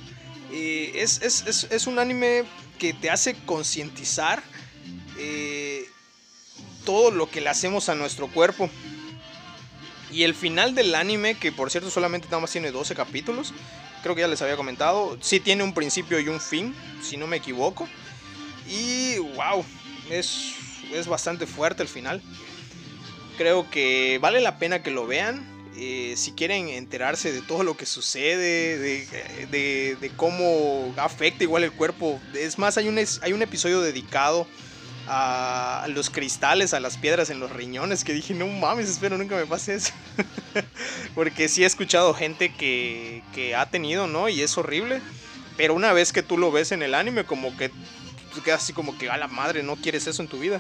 [0.51, 2.43] Eh, es, es, un anime
[2.79, 4.41] que te hace concientizar
[6.87, 8.69] todo lo que le hacemos a nuestro cuerpo.
[10.09, 13.53] Y el final del anime, que por cierto solamente nada más tiene 12 capítulos,
[14.03, 17.27] creo que ya les había comentado, sí tiene un principio y un fin, si no
[17.27, 17.89] me equivoco.
[18.69, 19.65] Y wow,
[20.09, 20.53] es,
[20.93, 22.21] es bastante fuerte el final.
[23.37, 25.45] Creo que vale la pena que lo vean.
[25.79, 31.71] Eh, si quieren enterarse de todo lo que sucede, de, de, cómo afecta igual el
[31.71, 32.19] cuerpo.
[32.33, 34.47] Es más, hay un, hay un episodio dedicado
[35.07, 39.35] a los cristales, a las piedras en los riñones, que dije, no mames, espero nunca
[39.35, 39.93] me pase eso.
[41.15, 44.29] Porque sí he escuchado gente que, que ha tenido, ¿no?
[44.29, 44.99] Y es horrible.
[45.57, 47.69] Pero una vez que tú lo ves en el anime, como que
[48.33, 50.59] tú quedas así como que a la madre, no quieres eso en tu vida.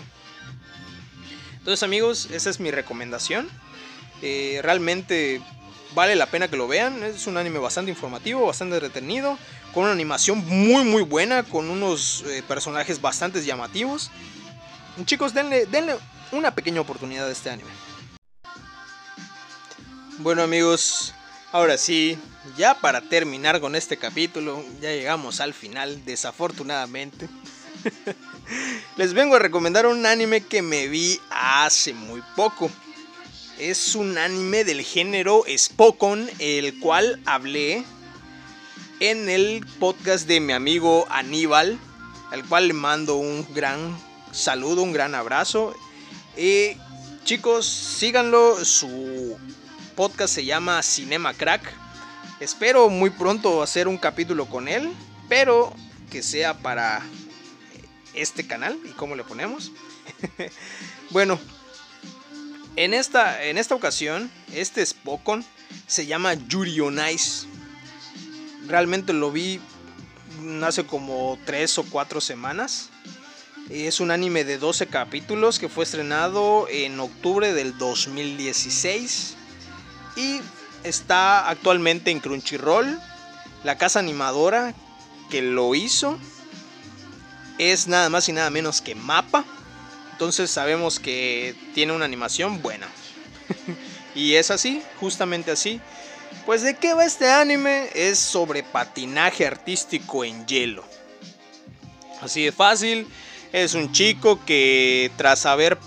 [1.57, 3.49] Entonces amigos, esa es mi recomendación.
[4.21, 5.41] Eh, realmente
[5.93, 7.03] vale la pena que lo vean.
[7.03, 9.37] Es un anime bastante informativo, bastante entretenido,
[9.73, 14.11] con una animación muy muy buena, con unos eh, personajes bastante llamativos.
[15.05, 15.95] Chicos, denle, denle
[16.31, 17.69] una pequeña oportunidad a este anime.
[20.19, 21.13] Bueno amigos,
[21.51, 22.17] ahora sí,
[22.57, 27.29] ya para terminar con este capítulo, ya llegamos al final, desafortunadamente.
[28.97, 32.71] Les vengo a recomendar un anime que me vi hace muy poco.
[33.59, 37.83] Es un anime del género Spokon, el cual hablé
[38.99, 41.79] en el podcast de mi amigo Aníbal,
[42.29, 43.97] al cual le mando un gran
[44.31, 45.75] saludo, un gran abrazo.
[46.37, 46.77] Y
[47.23, 49.35] chicos, síganlo, su
[49.95, 51.63] podcast se llama Cinema Crack.
[52.39, 54.87] Espero muy pronto hacer un capítulo con él,
[55.27, 55.73] pero
[56.11, 57.01] que sea para
[58.13, 59.71] este canal y cómo le ponemos.
[61.09, 61.39] bueno,
[62.77, 65.43] en esta, en esta ocasión, este Spokon
[65.87, 67.47] se llama Yuri on Ice.
[68.67, 69.59] Realmente lo vi
[70.63, 72.89] hace como 3 o 4 semanas.
[73.69, 79.35] Es un anime de 12 capítulos que fue estrenado en octubre del 2016
[80.15, 80.39] y
[80.83, 82.99] está actualmente en Crunchyroll.
[83.63, 84.75] La casa animadora
[85.31, 86.17] que lo hizo
[87.57, 89.43] es nada más y nada menos que Mapa.
[90.17, 92.87] Entonces sabemos que tiene una animación buena.
[94.15, 95.79] y es así, justamente así.
[96.43, 97.87] Pues de qué va este anime?
[97.93, 100.83] Es sobre patinaje artístico en hielo.
[102.19, 103.05] Así de fácil
[103.53, 105.77] es un chico que tras haber,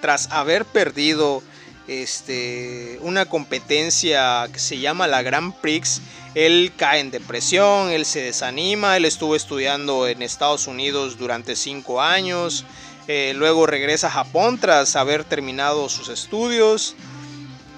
[0.00, 1.42] tras haber perdido
[1.88, 6.00] este, una competencia que se llama la Grand Prix,
[6.36, 12.00] él cae en depresión, él se desanima, él estuvo estudiando en Estados Unidos durante cinco
[12.00, 12.64] años,
[13.08, 16.94] eh, luego regresa a Japón tras haber terminado sus estudios.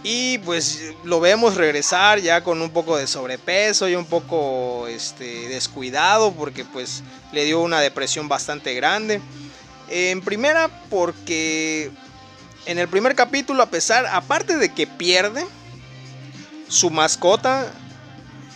[0.05, 5.49] Y pues lo vemos regresar ya con un poco de sobrepeso y un poco este,
[5.49, 9.21] descuidado porque pues le dio una depresión bastante grande.
[9.89, 11.93] En primera porque
[12.67, 15.47] en el primer capítulo a pesar, aparte de que pierde,
[16.69, 17.73] su mascota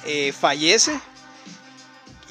[0.05, 0.99] eh, fallece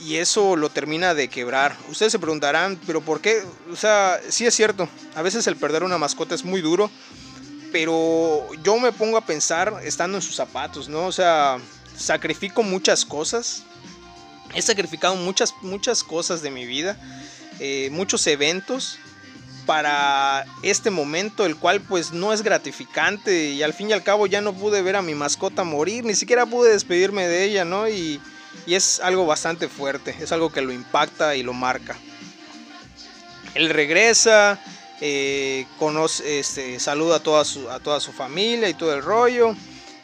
[0.05, 1.75] y eso lo termina de quebrar.
[1.89, 3.43] Ustedes se preguntarán, pero ¿por qué?
[3.71, 6.91] O sea, sí es cierto, a veces el perder una mascota es muy duro,
[7.71, 11.07] pero yo me pongo a pensar estando en sus zapatos, ¿no?
[11.07, 11.57] O sea,
[11.97, 13.63] sacrifico muchas cosas,
[14.53, 16.97] he sacrificado muchas, muchas cosas de mi vida,
[17.59, 18.99] eh, muchos eventos
[19.65, 24.27] para este momento, el cual pues no es gratificante y al fin y al cabo
[24.27, 27.89] ya no pude ver a mi mascota morir, ni siquiera pude despedirme de ella, ¿no?
[27.89, 28.21] Y,
[28.67, 31.97] es algo bastante fuerte, es algo que lo impacta y lo marca.
[33.53, 34.59] Él regresa,
[35.01, 39.55] eh, conoce, este, saluda a toda, su, a toda su familia y todo el rollo.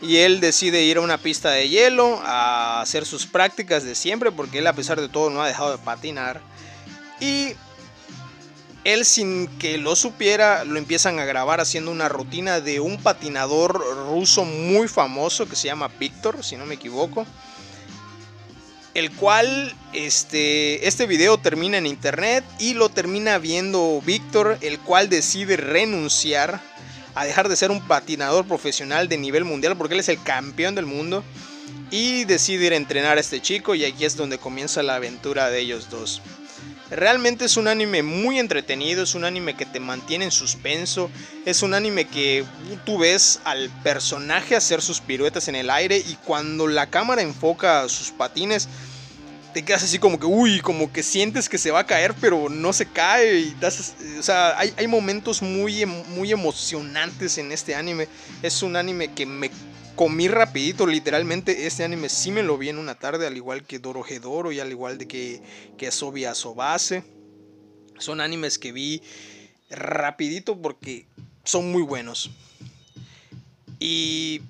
[0.01, 4.31] Y él decide ir a una pista de hielo a hacer sus prácticas de siempre,
[4.31, 6.41] porque él a pesar de todo no ha dejado de patinar.
[7.19, 7.53] Y
[8.83, 13.79] él sin que lo supiera, lo empiezan a grabar haciendo una rutina de un patinador
[14.07, 17.27] ruso muy famoso que se llama Víctor, si no me equivoco.
[18.93, 25.07] El cual, este, este video termina en internet y lo termina viendo Víctor, el cual
[25.07, 26.59] decide renunciar
[27.15, 30.75] a dejar de ser un patinador profesional de nivel mundial porque él es el campeón
[30.75, 31.23] del mundo
[31.89, 35.49] y decide ir a entrenar a este chico y aquí es donde comienza la aventura
[35.49, 36.21] de ellos dos.
[36.91, 41.09] Realmente es un anime muy entretenido, es un anime que te mantiene en suspenso,
[41.45, 42.43] es un anime que
[42.85, 47.87] tú ves al personaje hacer sus piruetas en el aire y cuando la cámara enfoca
[47.87, 48.67] sus patines,
[49.53, 52.49] te quedas así como que, uy, como que sientes que se va a caer, pero
[52.49, 53.39] no se cae.
[53.39, 53.55] Y
[54.19, 58.09] o sea, hay, hay momentos muy, muy emocionantes en este anime.
[58.41, 59.49] Es un anime que me
[60.01, 63.77] comí rapidito, literalmente este anime sí me lo vi en una tarde, al igual que
[63.77, 65.43] Dorohedoro y al igual de que,
[65.77, 67.03] que Sobi Asobase.
[67.99, 69.03] Son animes que vi
[69.69, 71.05] rapidito porque
[71.43, 72.31] son muy buenos.
[73.79, 74.41] Y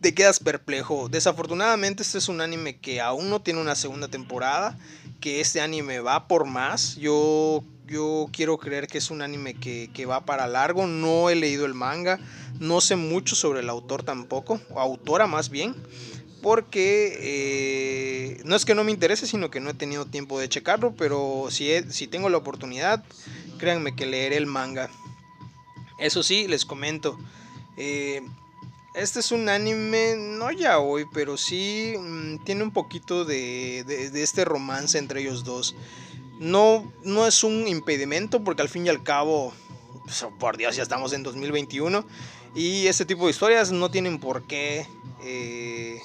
[0.00, 1.10] te quedas perplejo.
[1.10, 4.78] Desafortunadamente este es un anime que aún no tiene una segunda temporada,
[5.20, 6.96] que este anime va por más.
[6.96, 11.34] Yo, yo quiero creer que es un anime que, que va para largo, no he
[11.34, 12.18] leído el manga.
[12.60, 15.74] No sé mucho sobre el autor tampoco, o autora más bien,
[16.40, 20.48] porque eh, no es que no me interese, sino que no he tenido tiempo de
[20.48, 23.04] checarlo, pero si, si tengo la oportunidad,
[23.58, 24.88] créanme que leeré el manga.
[25.98, 27.18] Eso sí, les comento.
[27.76, 28.22] Eh,
[28.94, 34.22] este es un anime, no ya hoy, pero sí mm, tiene un poquito de, de,
[34.22, 35.74] este romance entre ellos dos.
[36.38, 39.52] No, no es un impedimento porque al fin y al cabo,
[40.04, 42.04] pues, por Dios, ya estamos en 2021
[42.54, 44.86] y este tipo de historias no tienen por qué
[45.24, 46.00] eh,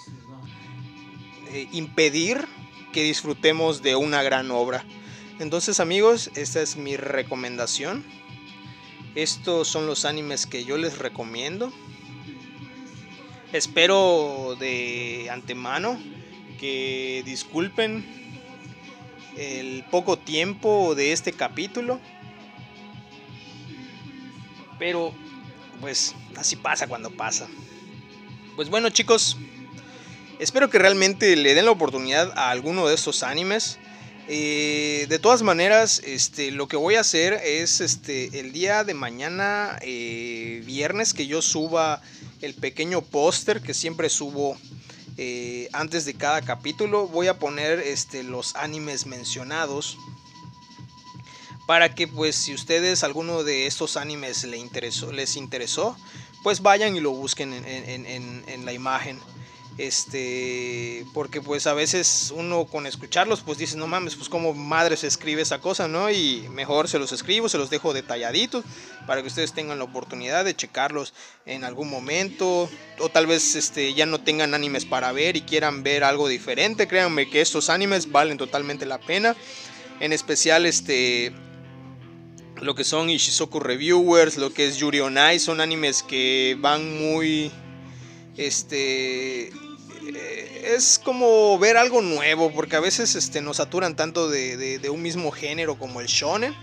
[1.51, 2.45] eh, impedir
[2.91, 4.85] que disfrutemos de una gran obra.
[5.39, 8.05] Entonces amigos, esta es mi recomendación.
[9.15, 11.71] Estos son los animes que yo les recomiendo.
[13.51, 15.99] Espero de antemano
[16.59, 18.18] que disculpen
[19.39, 21.99] el poco tiempo de este capítulo.
[24.77, 25.13] Pero
[25.79, 27.47] pues así pasa cuando pasa.
[28.55, 29.37] Pues bueno chicos,
[30.39, 33.79] espero que realmente le den la oportunidad a alguno de estos animes.
[34.27, 38.93] Eh, de todas maneras, este, lo que voy a hacer es este, el día de
[38.93, 42.01] mañana, eh, viernes, que yo suba
[42.41, 44.55] el pequeño póster que siempre subo
[45.21, 47.09] eh, antes de cada capítulo.
[47.09, 49.97] Voy a poner este, los animes mencionados
[51.67, 55.97] para que pues si ustedes alguno de estos animes les interesó, les interesó
[56.41, 59.19] pues vayan y lo busquen en, la imagen.
[59.79, 64.97] Este, porque pues a veces uno con escucharlos pues dice, no mames, pues como madre
[64.97, 66.09] se escribe esa cosa, ¿no?
[66.09, 68.65] Y mejor se los escribo, se los dejo detalladitos
[69.07, 71.13] para que ustedes tengan la oportunidad de checarlos
[71.45, 72.69] en algún momento
[72.99, 76.85] o tal vez este, ya no tengan animes para ver y quieran ver algo diferente.
[76.85, 79.33] Créanme que estos animes valen totalmente la pena.
[80.01, 81.31] En especial este
[82.57, 86.99] lo que son Ishizoku Reviewers, lo que es Yuri on Ice, son animes que van
[86.99, 87.49] muy
[88.35, 89.53] este
[90.63, 95.31] es como ver algo nuevo porque a veces este, nos saturan tanto de, un mismo
[95.31, 96.55] género como el shonen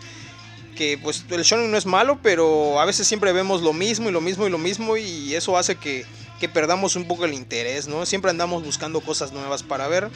[0.76, 4.12] que pues el shonen no es malo pero a veces siempre vemos lo mismo y
[4.12, 6.05] lo mismo y lo mismo y eso hace que,
[6.38, 10.11] que perdamos un poco el interés no siempre andamos buscando cosas nuevas para ver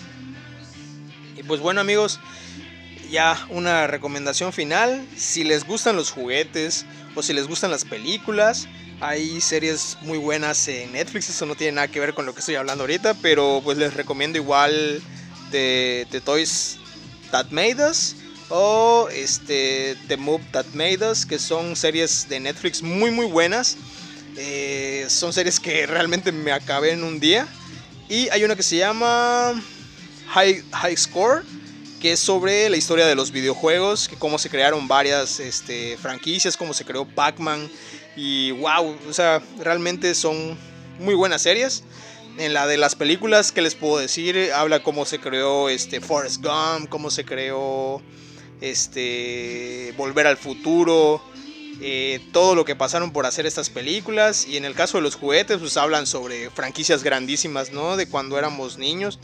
[1.36, 2.20] y pues bueno amigos
[3.10, 5.04] ya una recomendación final.
[5.16, 8.68] Si les gustan los juguetes o si les gustan las películas,
[9.00, 11.30] hay series muy buenas en Netflix.
[11.30, 13.94] Eso no tiene nada que ver con lo que estoy hablando ahorita, pero pues les
[13.94, 15.02] recomiendo igual
[15.50, 16.78] The, Toys
[17.30, 18.14] That Made Us
[18.50, 23.76] o este, The Move That Made Us, que son series de Netflix muy muy buenas.
[24.36, 27.48] Eh, son series que realmente me acabé en un día.
[28.08, 29.62] Y hay una que se llama
[30.28, 31.44] High, High Score,
[32.00, 36.56] que es sobre la historia de los videojuegos, que cómo se crearon varias este, franquicias,
[36.56, 37.70] cómo se creó Pac-Man.
[38.16, 40.58] Y wow, o sea, realmente son
[40.98, 41.84] muy buenas series.
[42.38, 44.50] En la de las películas, que les puedo decir?
[44.54, 48.00] Habla cómo se creó este Forrest Gump, cómo se creó
[48.60, 51.22] este Volver al Futuro,
[51.80, 54.46] eh, todo lo que pasaron por hacer estas películas.
[54.46, 57.96] Y en el caso de los juguetes, pues hablan sobre franquicias grandísimas, ¿no?
[57.96, 59.18] De cuando éramos niños.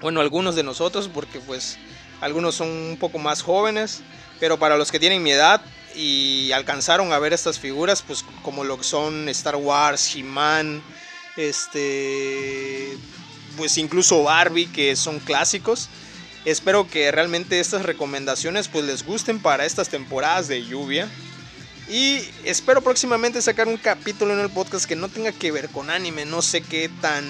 [0.00, 1.78] Bueno, algunos de nosotros, porque pues
[2.20, 4.02] algunos son un poco más jóvenes.
[4.38, 5.62] Pero para los que tienen mi edad
[5.96, 10.82] y alcanzaron a ver estas figuras, pues como lo que son Star Wars, He-Man,
[11.36, 12.96] este,
[13.56, 15.88] pues incluso Barbie, que son clásicos.
[16.44, 21.08] Espero que realmente estas recomendaciones pues les gusten para estas temporadas de lluvia.
[21.88, 25.90] Y espero próximamente sacar un capítulo en el podcast que no tenga que ver con
[25.90, 26.24] anime.
[26.24, 27.24] No sé qué tan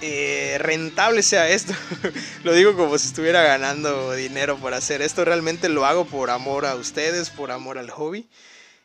[0.00, 1.72] eh, rentable sea esto.
[2.44, 5.24] lo digo como si estuviera ganando dinero por hacer esto.
[5.24, 8.28] Realmente lo hago por amor a ustedes, por amor al hobby.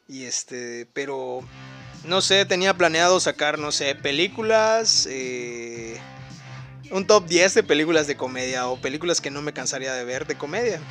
[0.08, 1.42] Y este, pero
[2.06, 5.08] no sé, tenía planeado sacar, no sé, películas.
[5.10, 6.00] Eh,
[6.92, 10.28] un top 10 de películas de comedia o películas que no me cansaría de ver
[10.28, 10.82] de comedia.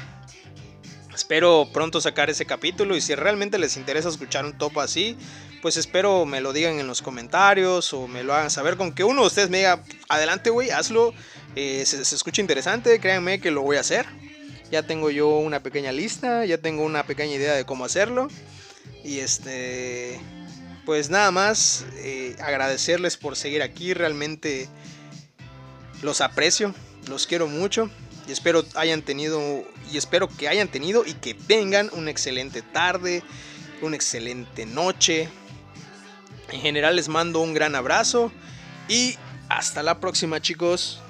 [1.14, 5.18] Espero pronto sacar ese capítulo y si realmente les interesa escuchar un top así,
[5.62, 9.04] pues espero me lo digan en los comentarios o me lo hagan saber con que
[9.04, 11.14] uno de ustedes me diga, adelante güey, hazlo,
[11.56, 14.06] eh, se, escucha interesante, créanme que lo voy a hacer.
[14.70, 18.28] Ya tengo yo una pequeña lista, ya tengo una pequeña idea de cómo hacerlo.
[19.02, 20.20] Y este,
[20.86, 24.68] pues nada más, eh, agradecerles por seguir aquí, realmente
[26.02, 26.74] los aprecio,
[27.08, 27.90] los quiero mucho
[28.28, 33.22] y espero hayan tenido y espero que hayan tenido y que tengan una excelente tarde,
[33.82, 35.28] una excelente noche.
[36.50, 38.32] En general les mando un gran abrazo
[38.88, 39.16] y
[39.48, 41.00] hasta la próxima chicos.